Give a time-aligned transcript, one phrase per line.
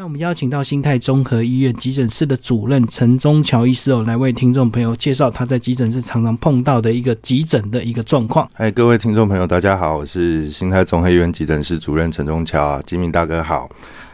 [0.00, 8.48] 那我们邀请到新泰综合医院急诊室的主任陈忠桥医师哦，来为听众朋友介绍他在急诊室常常碰到的一个急诊的一个状况。
[8.54, 13.68] 嗨，各位听众朋友，大家好，我是新泰综合医院急诊室主任陈忠桥，吉明大哥好。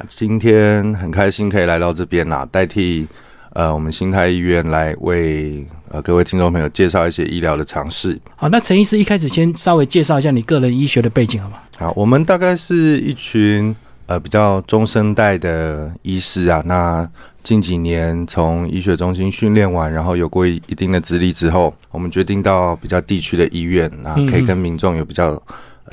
[0.08, 3.06] 今天很开心可以来到这边啦，代替
[3.53, 8.19] 呃我们新泰医院来为呃各位听众朋友介绍一些医疗的常识。
[8.37, 11.58] 好，那陈医师一开始先稍微介绍一下你个人医学的背景好吗？
[11.76, 13.76] 好，我们大概是一群。
[14.06, 17.09] 呃，比较中生代的医师啊，那
[17.42, 25.42] 近几年从医学中心训练完，然后有过一定的资历之后，我们决定到比较地区的医院，那可以跟民众有比较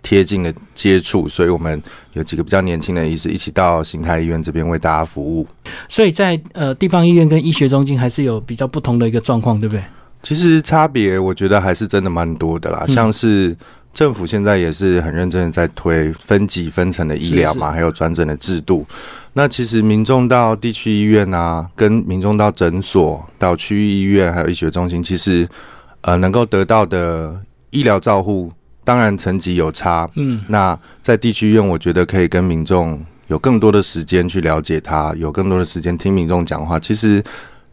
[0.04, 5.48] 贴近的接触，所以我们有几个比较年轻的医师一起到新泰医院这边为大家服务。
[5.88, 9.84] 所以在呃地方医院跟医学中心还是有比较不同的一个状况，对不对？
[10.22, 13.56] 其实差别我觉得还是真的蛮多的啦，像是。
[13.94, 18.86] 政府现在也是很认真的在推分级分层的医疗嘛，还有转诊的制度。
[19.34, 25.48] 那其实民众到地区医院啊，跟民众到诊所、到区域医院还有医学中心，其实
[26.02, 27.38] 呃能够得到的
[27.70, 28.52] 医疗照护，
[28.84, 30.10] 当然层级有差。
[30.16, 36.80] 嗯，那在地区医院，我觉得可以跟民众有更多的时间去了解他，有更多的时间听民众讲话。
[36.80, 37.24] 其实。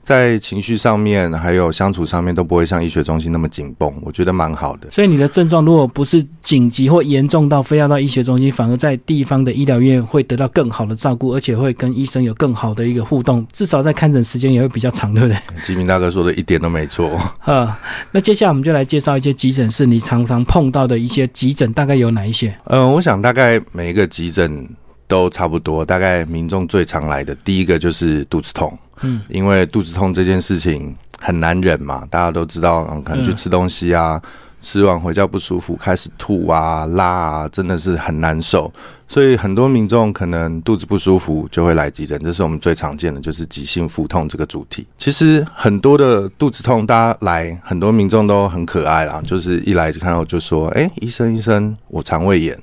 [0.08, 4.88] 在情绪上面，还有相处上面，都不会像医学中心那么紧绷，我觉得蛮好的。
[4.90, 15.36] 所以你的症状如果不是紧急或严重到非要到医学中心，反而在地方的医疗院会得到更好的照顾，而且会跟医生有更好的一个互动，至少在看诊时间也会比较长，对不对？
[15.66, 17.10] 吉明大哥说的一点都没错。
[17.44, 17.78] 啊，
[18.10, 22.56] 那接下来我们就来介绍一些急诊室你常常碰到的一些急诊，大概有哪一些？
[22.64, 24.66] 嗯，我想大概每一个急诊
[25.08, 28.78] 都差不多，大概民众最常来的第一个就是肚子痛。
[29.00, 34.20] 嗯，因为肚子痛这件事情很难忍嘛，大家都知道，可能去吃东西啊，
[34.60, 38.72] 吃完回家不舒服，开始吐啊、拉啊，真的是很难受。
[39.10, 44.86] 所以很多民众可能肚子不舒服就会来急诊，这是我们最常见的，就是急性腹痛这个主题。
[44.98, 52.58] 其实很多的肚子痛，大家来，很多民众都很可爱啦，就是一来就看到就说：“哎，医生医生，我肠胃炎。”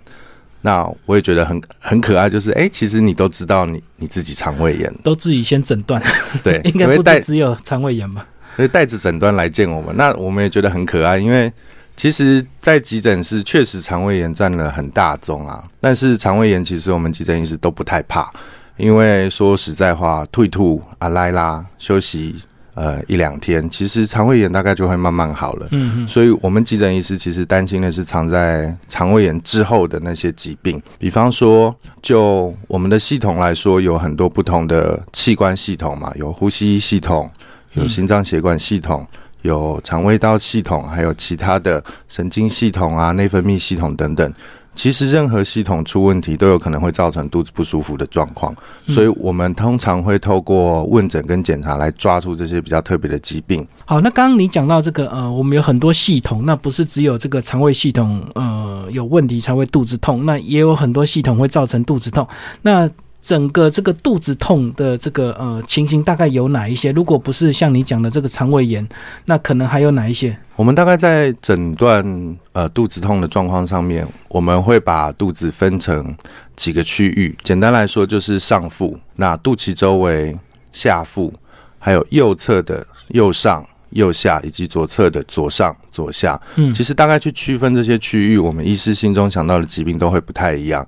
[0.65, 6.01] 那我也觉得很很可爱，就是哎，其实你都知道你你自己肠胃炎，都自己先诊断，
[6.43, 8.25] 对， 应该不带只有肠胃炎吧？
[8.55, 11.53] 所以带着诊断来见我们，那我们也觉得很可爱，因为
[11.95, 18.33] 其实，在急诊室确实肠胃炎占了很大宗啊，但是肠胃炎其实我们急诊医师都不太怕，
[18.77, 22.35] 因为说实在话，吐一吐啊，拉拉休息。
[22.75, 25.67] 呃，一两天，其实肠胃炎大概就会慢慢好了。
[25.71, 37.31] 嗯，所以我们急诊医师其实担心的是藏在肠胃炎之后的那些疾病，比方说，就我们的系统来说，有很多不同的器官系统嘛，有呼吸系统，
[37.75, 39.07] 有心脏血管系统，
[39.43, 44.33] 有肠胃道系统，还有其他的神经系统啊、内分泌系统等等。
[44.75, 48.53] 其实任何系统出问题都有可能会造成肚子不舒服的状况，
[48.89, 53.65] 所以我们通常会透过问诊跟检查来抓出这些比较特别的疾病。
[53.85, 62.27] 好，那刚刚你讲到这个呃，我们有很多系统，那不是只有这个肠胃系统呃有问题才会肚子痛，那也有很多系统会造成肚子痛。
[62.61, 62.89] 那
[63.25, 66.91] 整个这个肚子痛的这个呃情形大概有哪一些？
[66.91, 68.87] 如果不是像你讲的这个肠胃炎，
[69.25, 70.37] 那可能还有哪一些？
[70.55, 72.05] 我们大概在诊断
[72.51, 76.15] 呃肚子痛的状况上面，我们会把肚子分成
[76.55, 77.35] 几个区域。
[77.41, 80.37] 简单来说，就是上腹、那肚脐周围、
[80.71, 81.33] 下腹，
[81.79, 86.39] 还有右侧的右上、右下，以及左侧的左上、左下。
[86.57, 90.85] 嗯，其实大概去区分这些区域，我们医师心中想到的疾病都会不太一样。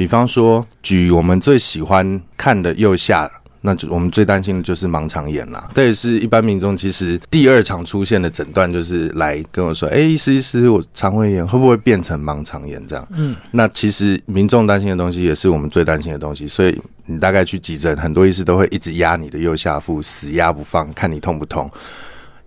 [0.00, 3.30] 比方说，举我们最喜欢看的右下，
[3.60, 5.70] 那就我们最担心的就是盲肠炎啦。
[5.74, 16.48] 这也是一般民众其实第二场出现的诊断，就是来跟我说：“哎，医师医师，我肠胃炎会不会变成盲肠炎？”这样，嗯，那其实民众担心的东西也是我们最担心的东西。
[16.48, 21.70] 所以你大概去急诊，很多医师都会一直压你的右下腹，死压不放，看你痛不痛。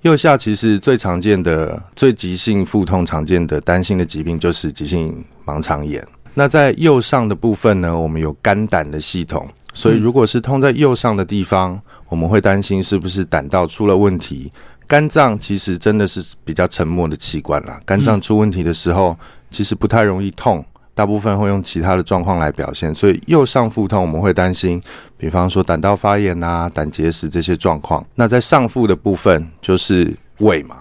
[0.01, 6.03] 右下其实最常见的、最急性腹痛常见的担心的疾病就是急性盲肠炎。
[6.35, 11.79] 那在右上的部分呢，我们有肝胆的系统，所以如果是痛在右上的地方，
[12.09, 14.51] 我们会担心是不是胆道出了问题。
[14.87, 19.15] 肝脏其实真的是比较沉默的器官啦，肝脏出问题的时候，
[19.49, 20.63] 其实不太容易痛，
[20.93, 22.93] 大部分会用其他的状况来表现。
[22.93, 24.81] 所以右上腹痛，我们会担心，
[25.17, 28.05] 比方说胆道发炎啊、胆结石这些状况。
[28.15, 30.77] 那在上腹的部分就是胃嘛，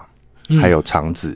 [0.59, 1.35] 还有肠子。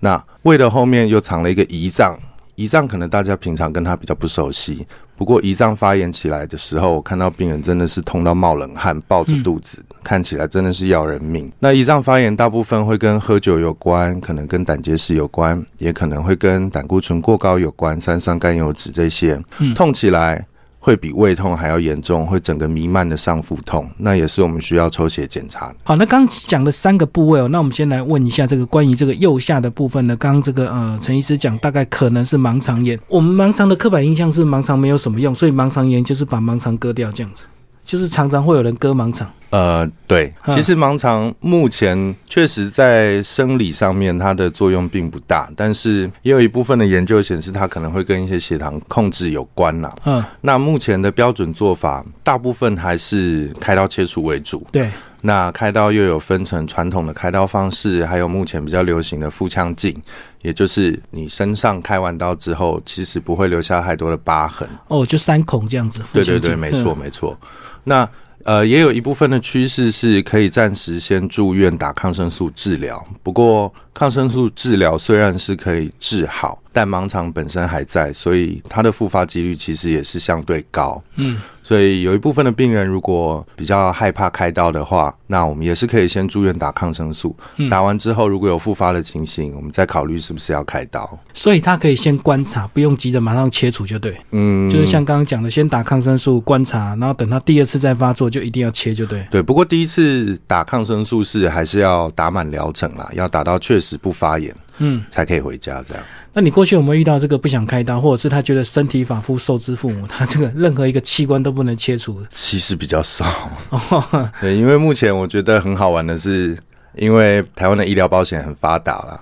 [0.00, 2.18] 那胃的后面又藏了一个胰脏。
[2.56, 11.50] 胰脏可能大家平常跟他比较不熟悉，不过胰脏发炎起来的时候，我看到病人真的是痛到冒冷汗，抱着肚子，看起来真的是要人命。
[11.58, 19.40] 那胰脏发炎大部分会跟喝酒有关，可能跟胆结石有关，也可能会跟胆固醇过高有关，三酸甘油脂这些。
[19.74, 20.46] 痛起来，
[20.84, 25.72] 会比胃痛还要严重，会整个弥漫的上腹痛，那也是我们需要抽血检查。
[25.84, 30.16] 好，那刚讲了三个部位哦，那我们先来问一下这个关于这个右下的部分呢。
[30.16, 32.98] 刚刚这个呃陈医师讲，大概可能是盲肠炎。
[33.06, 37.44] 我们盲肠的刻板印象是盲肠没有什么用，所以盲肠炎就是把盲肠割掉这样子，
[37.84, 39.30] 就是常常会有人割盲肠。
[39.52, 54.66] 呃，对，嗯其实盲肠目前确实在生理上面它的作用并不大，但是也有一部分的研究显示它可能会跟一些血糖控制有关呐、嗯，那目前的标准做法，大部分还是开刀切除为主。
[54.72, 54.90] 对，
[55.20, 59.94] 那开刀又有分成传统的开刀方式，还有目前比较流行的腹腔镜，
[60.40, 64.66] 也就是你身上开完刀之后，其实不会留下太多的疤痕。
[64.88, 66.00] 哦，就三孔这样子。
[66.10, 66.94] 对对对，没错。
[66.94, 67.38] 没错。
[67.84, 68.08] 那
[68.44, 73.04] 呃，也有一部分的趋势是可以暂时先住院打抗生素治疗。
[73.22, 81.02] 不过，抗生素治疗虽然是可以治好，但盲肠本身还在，所以它的复发几率其实也是相对高。
[81.16, 87.34] 嗯，所以有一部分的病人如果比较害怕开刀的话，那我们也是可以先住院打抗生素。
[87.56, 91.18] 嗯打完之后，如果有复发的情形，我们再考虑是不是要开刀。
[91.32, 94.16] 所以他可以先观察，不用急着马上切除就对。
[94.32, 99.26] 嗯，就是像刚刚讲的，先打抗生素观察，然后等他第二次再发作，就一定要切就对。
[99.30, 104.54] 对，不过第一次打抗生素是还是要打满疗程啦，要打到确实不发炎
[104.84, 105.80] 嗯，才可以回家。
[105.86, 106.02] 这样，
[106.32, 112.20] 那你过去有没有遇到这个不想开刀，或者是他觉得身体发肤受之父母，他这个任何一个器官都不能切除？
[112.30, 113.24] 其实比较少。
[113.70, 116.58] 哦，对，因为目前我觉得很好玩的是，
[116.96, 119.20] 因为台湾的医疗保险很发达啦，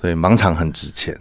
[0.00, 1.14] 所以盲肠很值钱。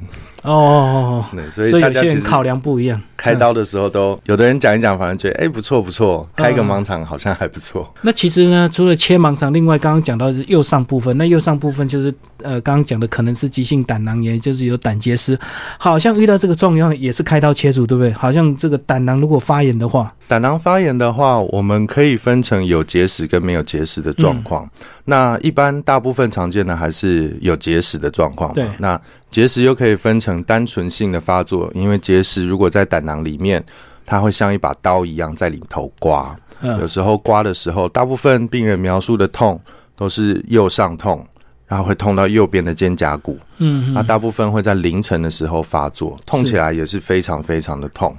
[0.44, 3.02] 哦哦对，哦，所以所以大家其实有些人考量不一样。
[3.16, 7.94] 开刀的时候都，有的人讲一讲，反正觉得哎、不错不错，开个嗯盲肠好像还不错。
[8.02, 12.12] 那其实呢，除了切盲肠，另外刚刚讲到是右上部分，那右上部分就是
[12.42, 15.38] 呃，刚刚讲的可能是急性胆囊炎，就是有胆结石，
[15.78, 18.12] 好像遇到这个状况也是开刀切除，对不对？
[18.14, 24.68] 好像这个胆囊如果发炎的话，胆囊发炎的话，我们可以分成有结石跟没有结石的状况。
[25.06, 28.52] 那一般大部分常见的还是有结石的状况。
[28.54, 29.00] 对那
[29.32, 33.64] 结石又可以分成单纯性的发作，因为结石如果在胆囊里面，
[34.06, 36.38] 它会像一把刀一样在里头刮。
[36.62, 39.60] 有嗯，时候刮的时候，大部分病人描述的痛
[39.96, 41.26] 都是右上痛，
[41.72, 43.40] 然后会痛到右边的肩胛骨。
[43.60, 48.14] 嗯嗯，那大部分会在凌晨的时候发作，痛起来也是非常非常的痛。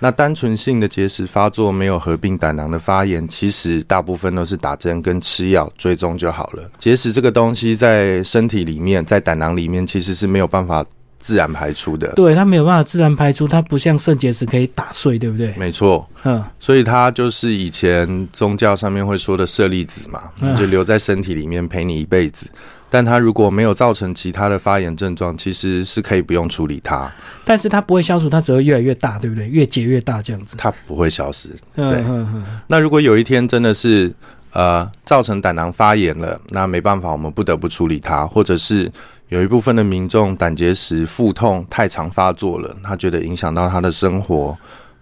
[0.00, 6.68] 那单纯性的结石发作没有合并胆囊的发炎，其实大部分都是打针跟吃药追踪就好了。
[6.80, 10.84] 结石这个东西在身体里面，在胆囊里面其实是没有办法
[11.20, 12.08] 自然排出的。
[12.14, 15.54] 对，它没有办法自然排出，它不像肾结石可以打碎，对不对？
[15.56, 22.50] 没错，嗯，所以它就是以前宗教上面会说的舍利子嘛，嗯就留在身体里面陪你一辈子。
[22.88, 27.10] 但它如果没有造成其他的发炎症状，其实是可以不用处理它，
[27.44, 29.48] 但是它不会消除，它只会越来越大，对不对？
[29.48, 30.56] 越结越大这样子。
[30.58, 31.50] 它不会消失。
[31.74, 34.12] 嗯对嗯嗯，那如果有一天真的是
[34.52, 38.90] 呃造成胆囊发炎了，那没办法，我们不得不处理它，或者是
[39.28, 44.56] 有一部分的民众胆结石、腹痛太常发作了，他觉得影响到他的生活，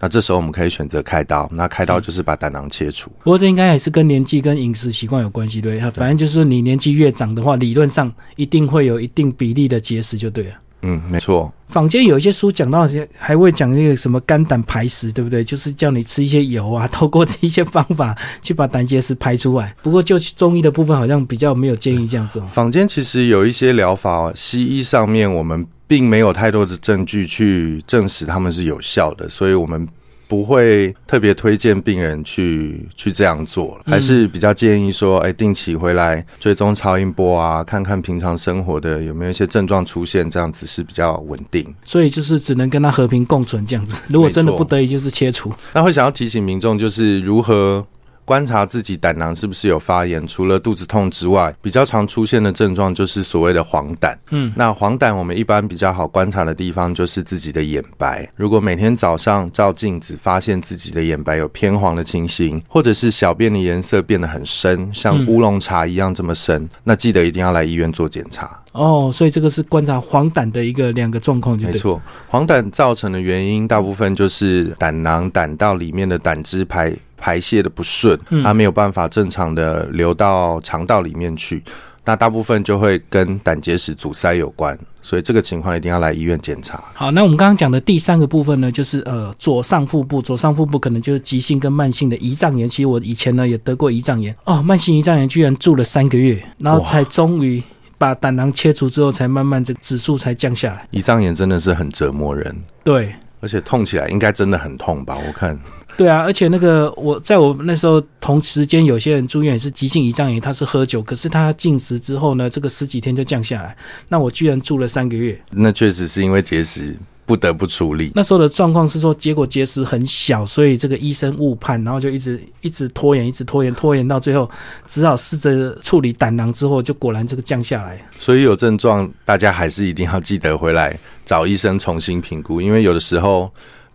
[0.05, 1.49] 那这时候我们可以选择开刀。
[1.51, 3.11] 那开刀就是把胆囊切除。
[3.23, 5.81] 不过这应该还是跟年纪跟饮食习惯有关系，对。
[5.93, 10.57] 反正就是你年纪越长的话，理论上一定会有一定比例的结石，就对了。
[10.87, 11.53] 嗯，没错。
[11.69, 12.89] 坊间有一些书讲到，
[13.19, 15.43] 还会讲那个什么肝胆排石，对不对？
[15.43, 19.75] 就是叫你吃一些油啊，透过这一些方法去把胆结石排出来。
[19.83, 22.47] 不过就中医的部分，好像比较没有建议这样子哦。
[22.53, 29.89] 坊间其实有一些疗法，西医上面我们并没有太多的证据去证实他们是有效的，所以我们
[30.27, 41.75] 不会特别推荐病人去去这样做，还是比较建议说，哎，定期回来追踪超音波啊，看看平常生活的有没有一些症状出现，这样子是比较稳定。
[41.85, 43.99] 所以就是只能跟他和平共存这样子。
[44.09, 45.53] 如果真的不得已，就是切除。
[45.73, 47.87] 那会想要提醒民众，就是如何
[48.25, 50.27] 观察自己胆囊是不是有发炎。
[50.27, 54.17] 除了肚子痛之外，比较常出现的症状就是所谓的黄疸。
[54.31, 58.29] 嗯，那黄疸我们一般比较好观察的地方就是自己的眼白。
[58.37, 68.59] 如果每天早上照镜子发现自己的眼白有偏黄的情形，或者是小便的颜色变得很深，像嗯乌龙茶一样这么深，那记得一定要来医院做检查。
[68.73, 71.69] 哦，所以这个是观察黄疸的一个两个状况，就。
[71.69, 76.93] 没错，黄疸造成的原因大部分就是胆囊、胆道里面的胆汁排
[77.25, 81.63] 排泄的不顺，嗯它没有办法正常的流到肠道里面去。
[82.05, 86.85] 那大部分就会跟胆结石阻塞有关，所以这个情况一定要来医院检查。
[86.93, 92.69] 好，那我们刚刚讲的第三个部分呢，就是呃左上腹部，左上腹部可能就是急性跟慢性的胰脏炎。
[92.69, 97.63] 其实我以前呢也得过胰脏炎哦，慢性胰脏炎居然住了三个月，然后才终于
[97.97, 100.87] 把胆囊切除之后，才慢慢这个指数才降下来。
[100.93, 105.17] 胰脏炎真的是很折磨人，对，而且痛起来应该真的很痛吧？
[105.27, 105.59] 我看
[105.97, 113.77] 对啊，而且那个我在我那时候同时间有些人住院也是急性胰脏炎，他是喝酒，可是他进食之后呢，这个十几天就降下来。
[114.09, 118.11] 那我居然住了三个月，那确实是因为节食不得不处理。
[118.13, 124.51] 那时候的状况是说，结果结石很小，所以这个医生误判，然后就一直一直拖延，一直拖延，拖延到最后，
[124.89, 128.05] 只好试着处理胆囊之后，就果然这个降下来。
[128.19, 133.49] 所以有症状，大家还是一定要记得回来找医生重新评估，因为有的时候。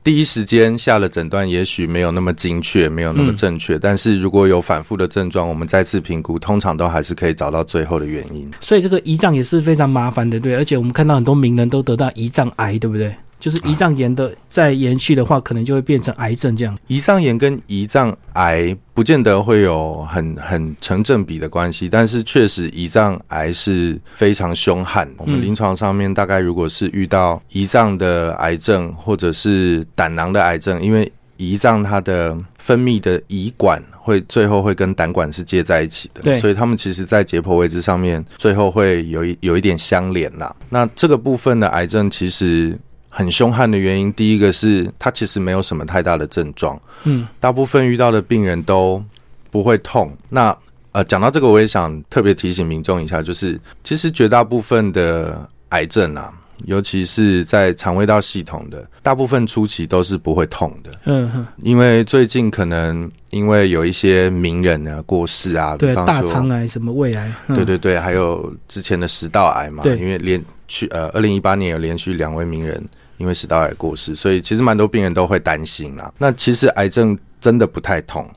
[0.09, 3.77] 第一时间下了诊断，也许没有那么精确，没有那么正确。
[3.77, 8.49] 但是如果有反复的症状，我们再次评估，通常都还是可以找到最后的原因。
[8.59, 10.55] 所以这个胰脏也是非常麻烦的，对。
[10.55, 13.15] 而且我们看到很多名人都得到胰脏癌，对不对？
[13.39, 16.77] 就是胰脏炎的再延续的话，可能就会变成癌症这样。
[16.89, 25.09] 胰脏炎跟胰脏癌不见得会有很很成正比的关系，但是确实胰脏癌是非常凶悍。
[25.17, 40.53] 我们临床上面大概如果是遇到胰脏的癌症或者是胆囊的癌症，因为胰脏它的分泌的胰管会最后会跟胆管是接在一起的，所以他们其实在解剖位置上面最后会有一有一点相连啦。
[40.67, 42.77] 那这个部分的癌症其实。
[43.09, 49.03] 很凶悍的原因，第一个是他其实没有什么太大的症状，嗯，大部分遇到的病人都
[49.49, 50.15] 不会痛。
[50.29, 50.55] 那
[50.91, 56.33] 呃，讲到这个，我也想特别提醒民众一下，就是其实绝大部分的癌症啊，
[56.65, 61.45] 尤其是在肠胃道系统的，大部分初期都是不会痛的，嗯哼。
[61.61, 72.83] 因为最近可能因为有一些名人呢过世啊，对，大肠癌什么胃癌，对对对，还有之前的食道癌嘛，因为连去呃，二零一八年有连续两位名人。
[73.19, 76.11] 因为食道癌过世，所以其实蛮多病人都会担心啦。
[76.17, 78.27] 那其实癌症真的不太痛，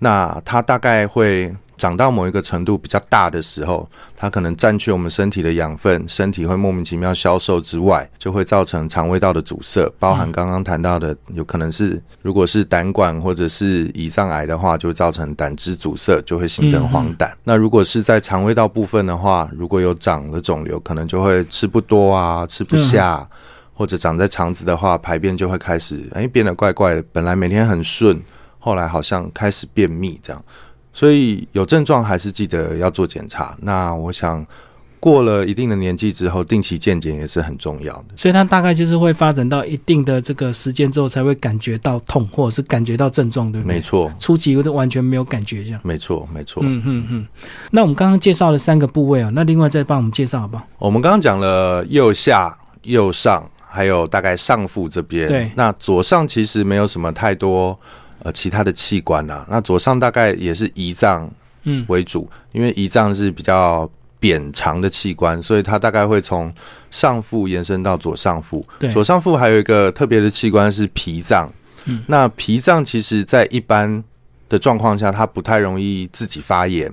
[0.00, 17.28] 那它大概会长到某一个程度比较大的时候，它可能占据我们身体的养分，身体会莫名其妙消瘦之外，就会造成肠胃道的阻塞，包含刚刚谈到的，有可能是如果是胆管或者是胰脏癌的话，就会造成胆汁阻塞，就会形成黄疸。
[17.42, 23.28] 那如果是在肠胃道部分的话，如果有长了肿瘤，可能就会吃不多啊，吃不下。
[23.82, 27.04] 或者长在肠子的话，排便就会开始哎变得怪怪的。
[27.10, 28.16] 本来每天很顺，
[28.60, 30.40] 后来好像开始便秘这样。
[30.92, 33.56] 所以有症状还是记得要做检查。
[33.60, 34.46] 那我想
[35.00, 38.04] 过了一定的年纪之后，定期健检也是很重要的。
[38.14, 43.74] 所以它大概就是会发展到一定的这个时间之后，才会感觉到痛，或者是感觉到症状，对不对？
[43.74, 45.80] 没错，初期有点完全没有感觉这样。
[45.82, 46.62] 没错，没错。
[46.64, 47.26] 嗯嗯嗯。
[47.72, 50.64] 那我们刚刚介绍了三个部位啊，那另外再帮我们介绍好不好？
[50.78, 53.44] 我们刚刚讲了右下、右上。
[53.72, 57.78] 还有大概上腹这边，对，那左上其实没有什么太多
[58.22, 59.46] 呃其他的器官呐。
[59.48, 61.30] 那左上大概也是胰脏
[61.64, 66.52] 嗯为主，因为胰脏是比较扁长的器官，所以它大概会从
[66.90, 68.64] 上腹延伸到左上腹。
[68.92, 71.50] 左上腹还有一个特别的器官是脾脏，
[71.86, 74.04] 嗯，那脾脏其实在一般
[74.48, 76.92] 的状况下，它不太容易自己发炎。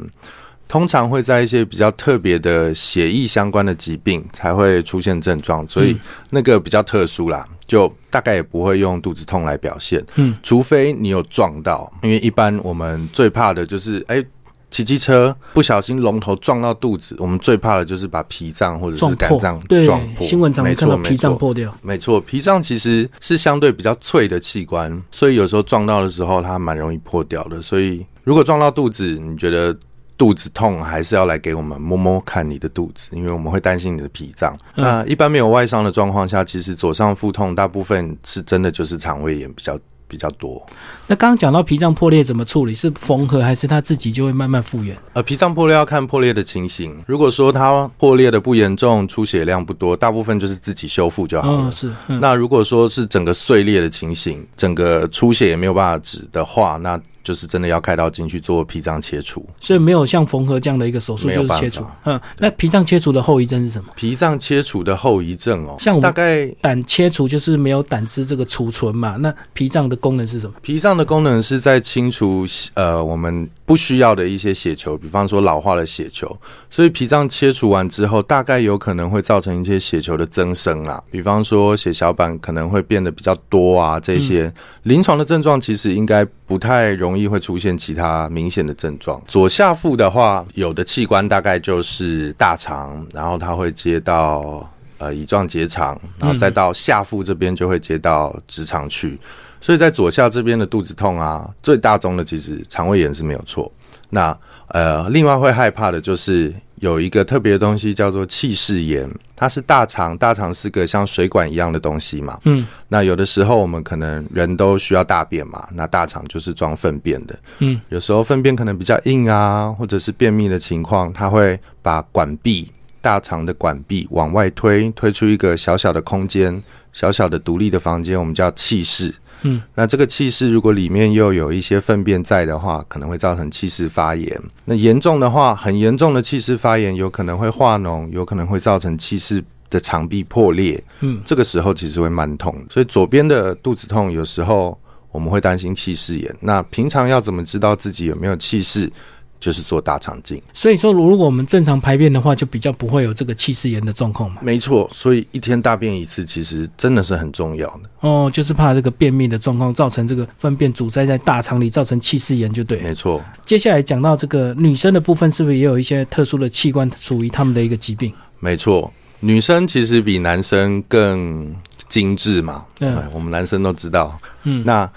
[0.69, 5.99] 通常会在一些比较特别的血液相关的疾病才会出现症状，所以
[6.29, 10.05] 那个比较特殊啦，就大概也不会用肚子痛来表现。
[10.15, 14.23] 嗯，除非你有撞到，因为一般我们最怕的就是，哎，
[14.69, 20.27] 骑机车不小心龙头撞到肚子，我们最怕的就是把脾脏或者是肝脏撞破。
[20.27, 27.59] 新闻常看到脾脏破掉，没错，脾脏其实是相对比较脆的器官，所以有时候撞到的时候它蛮容易破掉的。
[27.59, 29.75] 所以如果撞到肚子，你觉得？
[30.19, 34.53] 肚子痛还是要来给我们摸摸看你的肚子，因为我们会担心你的脾脏。
[34.75, 40.61] 那一般没有外伤的状况下，其实左上腹痛大部分是真的就是肠胃炎比较比较多。
[41.07, 42.75] 那刚刚讲到脾脏破裂怎么处理？
[42.75, 44.97] 是缝合还是它自己就会慢慢复原？
[45.13, 47.01] 呃，脾脏破裂要看破裂的情形。
[47.07, 51.71] 如果说它破裂的不严重，出血量不多，大部分就是自己修复就好了。
[51.71, 51.89] 是。
[52.07, 61.85] 那如果说是整个碎裂的情形，整个出血也没有办法止的话，那就是真的要开刀进去做脾脏切除，所以没有像缝合这样的一个手术，就是切除。
[62.05, 63.93] 嗯，那脾脏切除的后遗症是什么？
[63.95, 69.15] 脾脏切除的后遗症哦，像大概胆切除就是没有胆汁这个储存嘛。
[69.17, 70.53] 那脾脏的功能是什么？
[70.63, 73.47] 脾脏的功能是在清除呃我们。
[73.69, 76.35] 不需要的一些血球，比方说老化的血球，
[76.71, 89.21] 所以脾脏切除完之后，大概有可能会造成一些血球的增生啊，比方说血小板可能会变得比较多啊，这些临床的症状其实应该不太容易会出现其他明显的症状。
[89.27, 99.19] 左下腹的话，有的器官大概就是大肠，然后它会接到呃乙状结肠，然后再到下腹这边就会接到直肠去。
[99.61, 103.69] 所以在左下这边的肚子痛啊，最大宗的其实肠胃炎是没有错。
[104.09, 104.35] 那
[104.69, 112.39] 呃，另外会害怕的就是有一个特别的东西叫做气室炎，它是大肠，大肠是个像水管一样的东西嘛。
[112.45, 117.39] 嗯那有的时候我们可能人都需要大便嘛，那大肠就是装粪便的。
[117.59, 122.71] 嗯，有时候粪便可能比较硬啊，或者是便秘的情况，它会把管壁
[123.01, 126.61] 大肠的管壁往外推，推出一个小小的空间，
[126.99, 129.15] 小小的独立的房间，我们叫气室。
[129.43, 134.37] 嗯，那这个气室如果里面又有一些粪便在的话，可能会造成气室发炎。
[134.65, 140.83] 那严重的话，很严重的气室发炎，有可能会化脓，有可能会造成气室的肠壁破裂。
[140.99, 144.77] 嗯，这个时候其实会蛮痛，所以左边的肚子痛，有时候
[145.13, 146.35] 我们会担心气室炎。
[146.41, 148.91] 那平常要怎么知道自己有没有气室？
[149.39, 150.41] 就是做大肠镜。
[150.53, 154.41] 所以说，如果我们正常排便的话，就比较不会有这个气室炎的状况嘛。
[154.41, 157.89] 没错，所以一天大便一次，其实真的是很重要的。
[158.01, 162.79] 哦，就是怕这个便秘的状况造成这个粪便阻塞在大肠里，造成气室炎就对。
[162.81, 168.13] 没错，接下来讲到这个女生的部分，是不是也有一些特殊的器官属于他们的一个疾病？
[168.39, 168.91] 没错。
[169.21, 171.53] 女生其实比男生更
[171.89, 174.17] 精致嘛，嗯哎我们男生都知道。
[174.43, 174.89] 嗯，那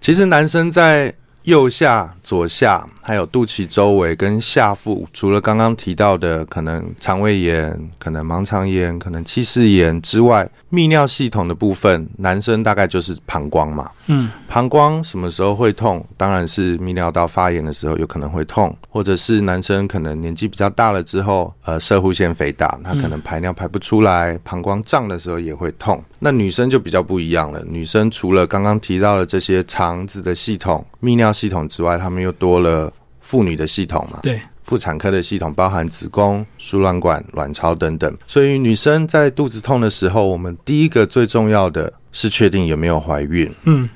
[0.00, 1.12] 其实男生在
[1.44, 13.90] 右下、左下，还有肚脐周围跟下腹，除了刚刚提到的可能肠胃炎、可能盲肠炎、可能气室炎之外，泌尿系统的部分，男生大概就是膀胱嘛。
[14.06, 16.06] 嗯膀胱什么时候会痛？
[16.16, 26.02] 当然是泌尿道发炎的时候有可能会痛，或者是男生可能年纪比较大了之后，呃，射护腺肥大，他可能排尿排不出来，膀胱胀的时候也会痛。
[26.24, 32.90] 那女生就比较不一样了，女生除了刚刚提到的这些肠子的系统、泌尿系统之外，她们又多了
[33.20, 34.20] 妇女的系统嘛。
[34.22, 43.54] 对，妇产科的系统包含子宫、输卵管、卵巢等等，所以女生在肚子痛的时候，我们第一个最重要的是确定有没有怀孕。
[43.64, 43.86] 嗯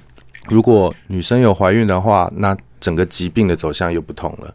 [0.48, 4.54] 如果女生有怀孕的话，那整个疾病的走向又不同了。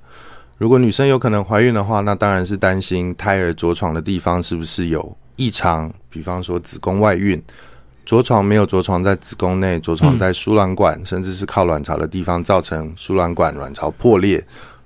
[0.59, 7.41] 如果女生有可能怀孕的话，那当然是担心胎儿着床的地方是不是有异常，比方说子宫外孕，
[8.05, 14.41] 着床没有着床在子宫内，着床在输卵管，甚至是靠卵巢的地方，造成输卵管卵巢破裂、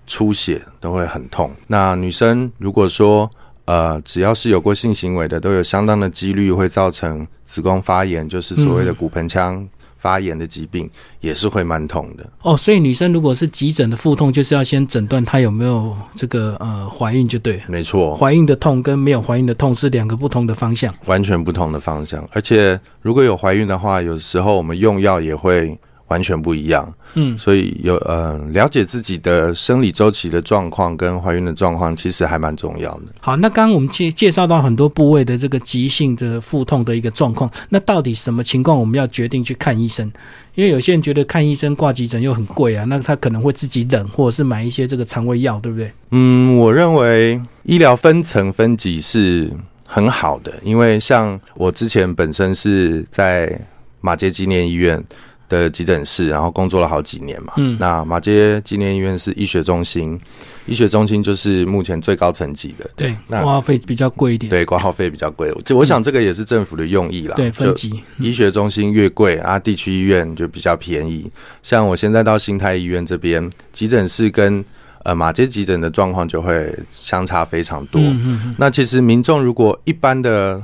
[0.08, 1.54] 出血，都会很痛。
[1.68, 3.30] 那女生如果说
[3.66, 12.26] 呃，只要是有过性行为的，都有相当的几率会造成子宫发炎，就是所谓的骨盆腔发炎的疾病，也是会蛮痛的。
[12.42, 17.64] 哦，所以女生如果是急诊的腹痛，就是要先诊断她有没有这个呃怀孕就对了。
[17.68, 20.94] 没错，怀孕的痛跟没有怀孕的痛是两个不同的方向。
[21.06, 22.28] 完全不同的方向。
[22.32, 25.78] 而且如果有怀孕的话，有时候我们用药也会
[26.08, 26.94] 完全不一样。
[27.14, 33.04] 嗯所以有呃了解自己的生理周期的状况跟怀孕的状况，其实还蛮重要的。
[33.20, 40.12] 好，那刚刚我们介介绍到很多部位的这个急性的腹痛的一个状况，那到底什么情况我们要决定去看医生？
[40.54, 45.92] 因为有些人觉得看医生挂急诊又很贵啊，那他可能会自己忍，或者是买一些这个肠胃药，对不对？
[46.12, 49.52] 嗯，我认为医疗分层分级是
[49.86, 53.60] 很好的，因为像我之前本身是在
[54.02, 55.04] 马杰纪念医院
[55.50, 57.54] 的急诊室，然后工作了好几年嘛。
[57.58, 60.20] 嗯那马街纪念医院是医学中心，
[60.66, 64.50] 医学中心就是目前最高层级的，对，那花费比较贵一点。
[64.50, 65.54] 对，挂号费比较贵。
[65.64, 67.36] 就我想这个也是政府的用意啦。
[67.36, 68.02] 对，分就级。
[68.20, 71.30] 医学中心越贵啊，地区医院就比较便宜。
[71.64, 74.64] 像我现在到新泰医院这边，急诊室跟
[75.04, 78.02] 呃马街急诊的状况就会相差非常多。
[78.02, 80.62] 嗯嗯嗯，那其实民众如果一般的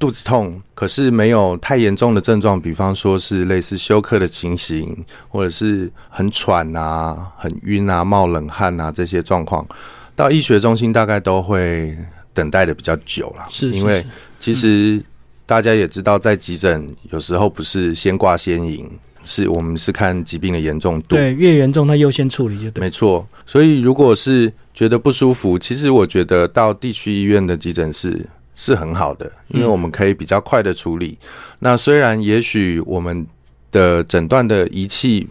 [0.00, 4.96] 肚子痛，可是没有太严重的症状，比方说是类似休克的情形，
[5.28, 9.64] 或者是很喘啊、很晕啊、冒冷汗啊这些状况，
[10.16, 11.94] 到医学中心大概都会
[12.32, 13.44] 等待的比较久了。
[13.50, 14.04] 是，是因为
[14.38, 15.04] 其实
[15.44, 18.90] 大家也知道，在急诊有时候不是先挂先赢，
[19.26, 21.14] 是我们是看疾病的严重度。
[21.16, 22.80] 对越严重，它优先处理就对。
[22.80, 31.18] 没错，所以如果是觉得不舒服，其实我觉得到地区医院的急诊室是很好的，因为我们可以比较快的处理。
[31.60, 33.26] 那虽然也许我们
[33.72, 35.28] 的诊断的仪器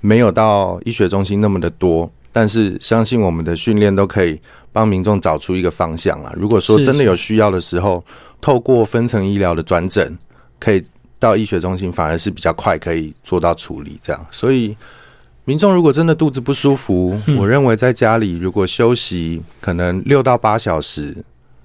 [0.00, 4.40] 没有到医学中心那么的多，但是相信我们的训练都可以
[4.72, 6.32] 帮民众找出一个方向啊。
[6.36, 8.04] 如果说真的有需要的时候，
[8.40, 10.16] 透过分层医疗的转诊，
[10.58, 10.84] 可以
[11.18, 13.98] 到医学中心，反而是比较快可以做到处理。
[14.00, 14.76] 这样，所以
[15.44, 21.16] 民众如果真的肚子不舒服，嗯我认为在家里如果休息可能六到八小时，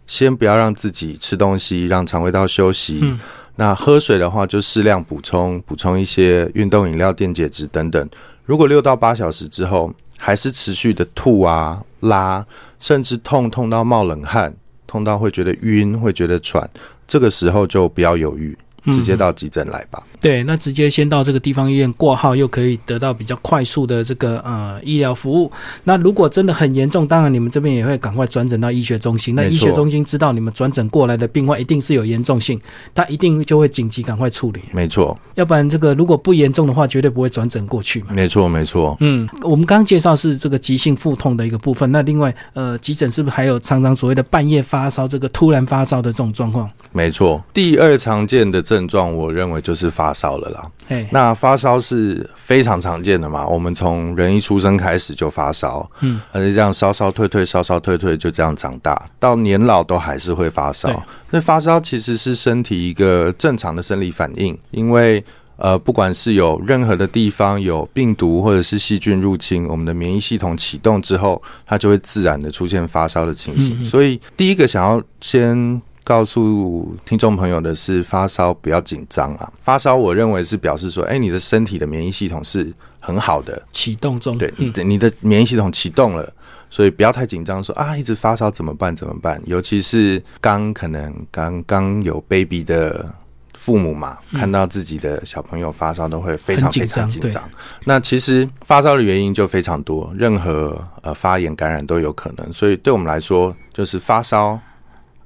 [0.08, 3.00] 先不要让自己吃东西，让肠胃道休息。
[3.02, 3.20] 嗯
[3.58, 8.10] 那喝水的话，就适量补充，补充一些运动饮料、电解质等等。
[8.44, 12.46] 如果六到八小时之后还是持续的吐啊、拉，
[12.82, 14.54] 甚至痛痛到冒冷汗，
[14.86, 16.70] 痛到会觉得晕、会觉得喘，
[17.08, 18.58] 这个时候就不要犹豫，
[18.92, 20.02] 直接到急诊来吧。
[20.20, 25.52] 对，那直接先到这个地方医院挂号，又可以得到比较快速的这个呃医疗服务。
[25.84, 29.36] 那如果真的很严重，当然你们这边也会赶快转诊到医学中心。
[29.36, 32.60] 那医学中心知道你们转诊过来的病患一定是有严重性，
[32.96, 34.62] 他一定就会紧急赶快处理。
[34.72, 38.08] 没错，要不然这个如果不严重的话，绝对不会转诊过去嘛。
[38.16, 38.98] 没错，没错。
[39.02, 41.92] 嗯，我们刚刚介绍是这个急性腹痛的一个部分。
[41.92, 46.68] 那另外，呃，急诊是不是还有常常所谓的半夜发烧，这个突然发烧的这种状况？
[46.92, 50.72] 没错，第二常见的症状，我认为就是发烧了啦。
[50.90, 53.48] 哎，那发烧是非常常见的嘛？
[53.48, 61.02] 我们从人一出生开始就发烧，嗯，而且这样烧烧退退，烧烧退退，就这样长大，到年老都还是会发烧。
[61.30, 65.24] 那发烧其实是身体一个正常的生理反应，因为
[65.56, 73.86] 呃，不管是有任何的地方有病毒或者是细菌入侵，我们的免疫系统启动之后，它就会自然的出现发烧的情形。
[73.86, 75.82] 所以第一个想要先。
[76.06, 79.52] 告诉听众朋友的是，发烧不要紧张啊！
[79.60, 84.38] 发烧，我认为是表示说，哎，你的身体的免疫系统是很好的，启动中。
[84.38, 86.32] 对，你的免疫系统启动了，
[86.70, 88.96] 所以不要太紧张，说啊，一直发烧怎么办？
[88.96, 89.42] 怎么办？
[89.48, 93.12] 尤其是刚可能刚刚有 baby 的
[93.56, 97.44] 父母嘛，看到自己的小朋友发烧，都会非常非常紧张。
[97.84, 102.54] 那其实发烧的原因就非常多，任何呃发炎感染都有可能。
[102.54, 104.60] 所以对我们来说，就是发烧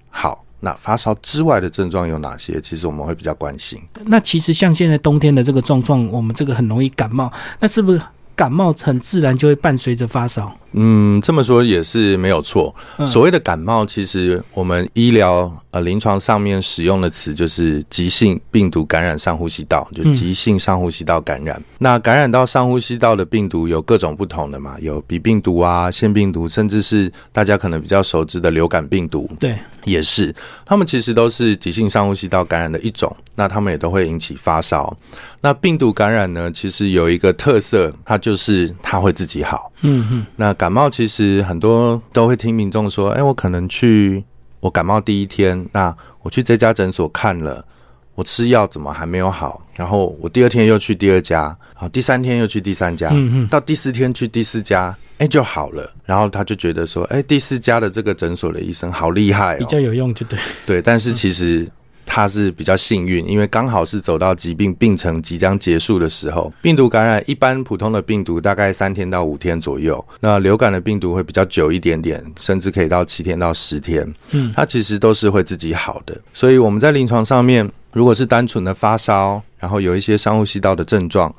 [0.09, 0.45] 好。
[0.61, 2.59] 那发烧之外的症状有哪些？
[2.61, 3.81] 其实我们会比较关心。
[4.05, 8.01] 那其实像现在冬天的这个状况，我们这个很容易感冒，那是不是
[8.35, 10.55] 感冒很自然就会伴随着发烧？
[10.73, 12.73] 嗯，这么说也是没有错。
[13.11, 21.61] 所谓的感冒，其实我们医疗呃临床上面使用的词就是急性病毒感染上呼吸道，就急性上呼吸道感染。
[21.79, 29.29] 那感染到上呼吸道的病毒有各种不同的嘛，有鼻病毒啊、腺病毒，甚至是大家可能比较熟知的流感病毒。
[29.39, 30.33] 对，也是，
[30.65, 33.15] 他们其实都是急性上呼吸道感染的一种。
[33.35, 34.95] 那他们也都会引起发烧。
[35.41, 39.68] 那病毒感染呢，其实有一个特色，它就是它会自己好。
[39.81, 44.23] 嗯嗯，那感冒其实很多都会听民众说，哎，我可能去
[44.59, 47.63] 我感冒第一天，那我去这家诊所看了，
[48.15, 49.61] 我吃药怎么还没有好？
[49.75, 55.91] 然后我第二天又去第二家，好，第三天又去第三家，嗯嗯，到第四天去第四家，哎，就好了。
[56.05, 60.39] 然后他就觉得说，哎，第四家的这个诊所的医生好厉害，比较有用，就对。
[60.65, 61.69] 对，但是其实。
[62.11, 66.51] 他是比较幸运，因为刚好是走到疾病病程即将结束的时候。
[66.59, 74.11] 病毒感染一般普通的病毒大概三天到五天左右，那流感的病毒会比较久一点点，甚至可以到七天到十天。
[74.31, 76.19] 嗯，它其实都是会自己好的。
[76.33, 81.33] 所以我们在临床上面，如果是单纯的发烧，然后有一些上呼吸道的症状，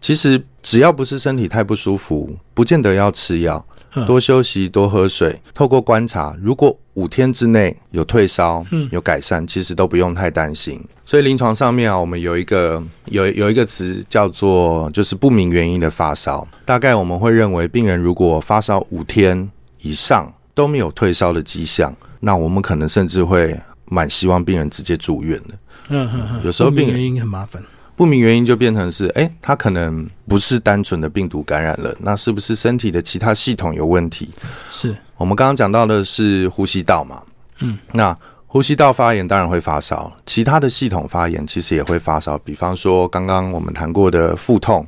[0.00, 3.64] 其实只要不是身体太不舒服，不见得要吃药。
[4.06, 5.40] 多休息，多喝水。
[5.54, 10.82] 透过观察，如果五天之内有退烧、有改善，其实都不用太担心。
[11.04, 16.46] 所以临床上面啊，我们有一个有有一个词叫做就是不明原因的发烧。
[16.64, 19.48] 大概我们会认为，病人如果发烧五天
[19.82, 25.54] 以上都没有退烧的迹象，那我们可能甚至会蛮希望病人直接住院的。
[25.90, 27.62] 嗯嗯嗯，有时候病原因很麻烦。
[27.96, 34.30] 不明原因就变成是，哎，他可能不是单纯的病毒感染了，那是不是身体的其他系统有问题？
[34.70, 37.22] 是我们刚刚讲到的是呼吸道嘛？
[37.60, 44.86] 嗯，那呼吸道发炎当然会发烧，其他的系统发炎其实也会发烧，比方说刚刚我们谈过的腹痛。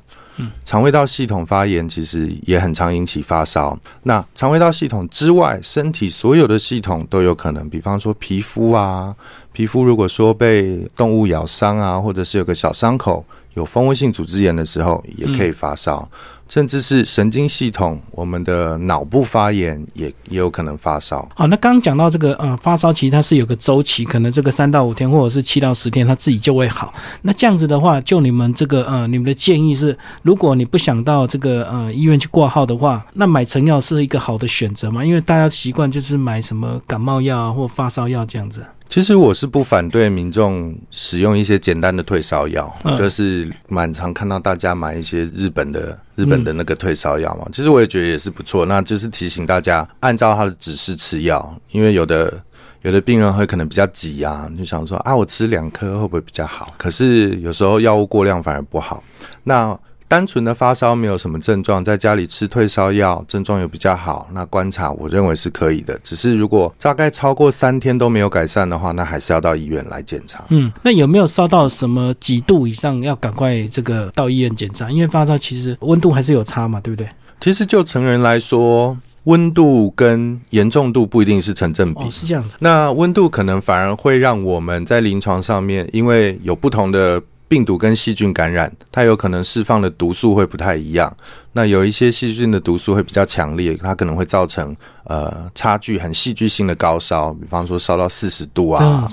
[0.65, 3.79] 肠胃道系统发炎其实也很常引起发烧。
[4.03, 9.15] 那肠胃道系统之外，身体所有的系统都有可能，比方说皮肤啊，
[9.53, 16.09] 皮肤如果说被动物咬伤啊，或者是有个小伤口，有蜂窝性组织炎的时候，也可以发烧。
[16.49, 21.29] 甚至是神经系统，我们的脑部发炎也也有可能发烧。
[21.35, 26.95] 好，那刚刚讲到这个，呃，发烧其实它是有个周期，可能这个三到五天，或者是七到十天，它自己就会好。
[27.21, 35.05] 那这样子的话，就你们这个，呃，你们的建议是，如果你不想到这个，呃，医院去挂号的话，那买成药是一个好的选择吗？
[35.05, 38.65] 因为大家习惯就是买什么感冒药啊，或发烧药这样子。
[38.89, 47.47] 其实我是不反对民众使用一些简单的退烧药，就是蛮常看到大家买一些日本的日本的那个退烧药嘛。
[47.53, 52.43] 其实我也觉得也是不错，那就是提醒大家按照他的指示吃药，因为有的
[52.83, 56.73] 有的病人会可能比较急啊，就想说啊，我吃两颗会不会比较好？
[56.79, 59.05] 可是有时候药物过量反而不好。
[59.45, 65.99] 那单纯的发烧没有什么症状，在家里吃退烧药，症状又比较好，那观察我认为是可以的。
[66.03, 70.43] 只是如果大概超过三天都没有改善的话，那还是要到医院来检查。
[70.49, 74.91] 嗯，那有没有烧到什么几度以上，要赶快这个到医院检查？
[74.91, 77.07] 因为发烧其实温度还是有差嘛，对不对？
[77.41, 78.97] 其实就成人来说。
[79.25, 82.01] 温度跟严重度不一定是成正比。
[82.01, 82.57] 哦，是这样子。
[82.61, 91.13] 那温度可能反而会让我们在临床上面，因为有不同的病毒跟细菌感染，它有可能释放的毒素会不太一样。
[91.53, 99.11] 那有一些细菌的毒素会比较强烈，它可能会造成呃差距很戏剧性的高烧，比方说烧到四十度啊，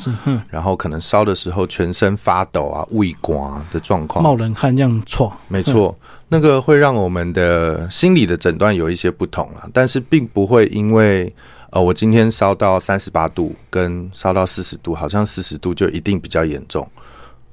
[0.50, 4.22] 然后可能烧的时候全身发抖啊、胃刮的状况。
[4.22, 5.34] 冒冷汗这样错。
[5.48, 11.34] 没错，那个会让我们的心理的诊断有一些不同啊，但是并不会因为
[11.72, 16.88] 呃我今天烧到三十八度跟烧到四十度，好像四十度就一定比较严重，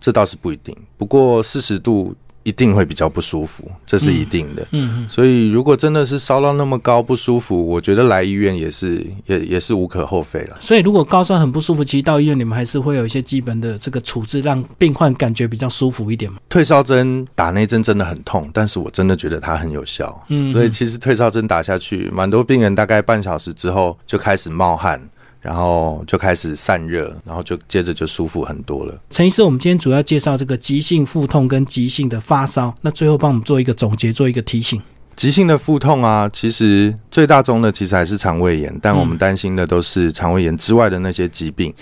[0.03, 0.77] 这倒是不一定。
[0.99, 4.67] 不过四十度一定会比较不舒服，这是一定的。
[4.73, 10.57] 嗯，所以如果真的是烧到那么高不舒服，我觉得来医院也是也也是无可厚非了。
[10.59, 16.39] 所以如果高烧很不舒服，其实到医院你们还是会有一些基本的这个处置，让病患感觉比较舒服一点嘛。
[16.49, 20.25] 退烧针打那针真的很痛，但是我真的觉得它很有效。
[20.27, 25.01] 嗯，所以其实退烧针打下去，蛮多病人大概半小时之后就开始冒汗，
[25.43, 28.99] 然后就开始散热，然后就接着就舒服很多了。
[29.11, 34.81] 陈医师，我们今天主要介绍这个急性腹痛跟急性的发烧，那最后帮我们做一个总结，做一个提醒。
[35.17, 41.75] 急性的腹痛啊，其实最大宗的其实还是肠胃炎，但我们担心的都是肠胃炎之外的那些疾病。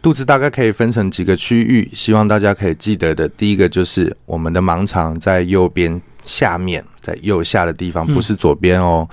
[0.00, 3.28] 肚子大概可以分成几个区域，希望大家可以记得的。
[3.30, 9.08] 第一个就是我们的盲肠在右边下面，在右下的地方，不是左边哦。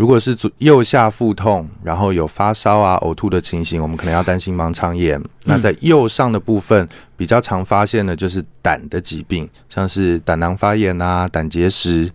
[0.00, 5.22] 如果是左右下腹痛，然后有发烧啊、呕吐的情形，我们可能要担心盲肠炎。
[5.44, 12.10] 那在右上的部分比较常发现的就是胆的疾病，像是胆囊发炎啊、胆结石。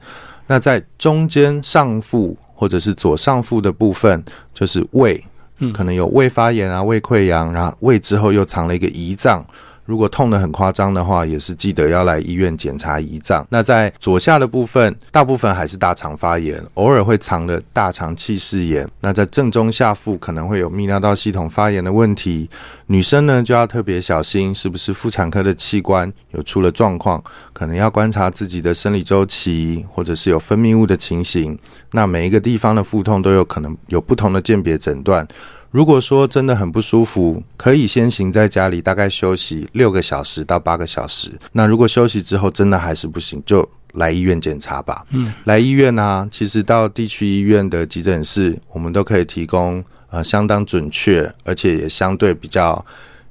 [0.47, 5.23] 那在中间上腹或者是左上腹的部分，就是胃，
[5.59, 9.45] 嗯可能有胃发炎啊、胃溃疡，然后胃之后又藏了一个胰脏。
[9.85, 13.45] 如果痛得很夸张的话，也是记得要来医院检查胰脏。
[13.49, 18.87] 那在左下的部分，大部分还是大肠发炎，偶尔会藏了大肠气室炎。
[19.01, 22.49] 那在正中下腹可能会有泌尿道系统发炎的问题。
[22.87, 31.57] 女生呢就要特别小心，是不是妇产科的器官有出了状况，可能要观察自己的生理周期，或者是有分泌物的情形。
[31.91, 35.27] 那每一个地方的腹痛都有可能有不同的鉴别诊断。
[35.75, 41.29] 如果说真的很不舒服，可以先行在家里大概休息六个小时到八个小时。
[41.51, 45.05] 那如果休息之后真的还是不行，就来医院检查吧。
[45.09, 52.85] 嗯，来医院呢、其实到地区医院的急诊室，我们都可以提供呃相当准确，而且也相对比较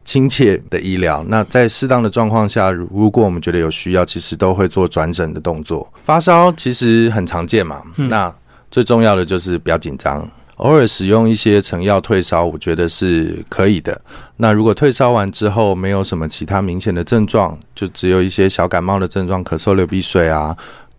[0.05, 1.25] 亲切的医疗。
[1.27, 5.91] 那在适当的状况下，如果我们觉得有需要，其实都会做转诊的动作。
[6.03, 8.31] 发烧其实很常见嘛，那
[8.71, 10.31] 最重要的就是不要紧张。
[10.65, 14.01] 偶尔使用一些成药退烧，我觉得是可以的。
[14.39, 20.57] 那如果退烧完之后没有什么其他明显的症状，就只有一些小感冒的症状，咳嗽、流鼻水啊，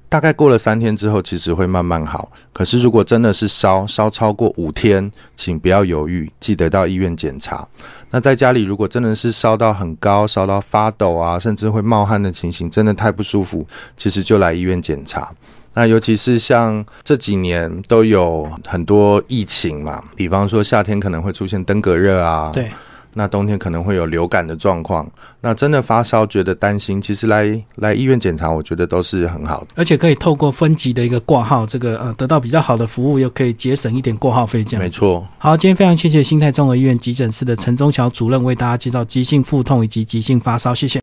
[0.07, 2.29] 大概过了三天之后，其实会慢慢好。
[2.53, 7.67] 可是如果真的是烧烧超过五天，请不要犹豫，记得到医院检查。
[8.11, 13.65] 那在家里如果真的是烧到很高，烧到发抖啊，甚至会冒汗的情形，真的太不舒服，
[13.97, 15.33] 其实就来医院检查。
[15.75, 22.71] 那尤其是像这几年都有很多疫情嘛，比方说夏天可能会出现登革热啊，对，
[23.13, 25.05] 那冬天可能会有流感的状况。
[25.41, 29.67] 那真的发烧觉得担心，其实来来医院检查，我觉得都是很好的。
[29.75, 34.89] 而且可以透过分级的一个挂号，这个呃得到比较好的服务，又可以节省一点挂号费，这样没。
[34.89, 40.93] 错，好，今天非常谢谢新泰综合医院急诊室的陈忠桥主任为大家介绍急性腹痛以及急性发烧，谢谢。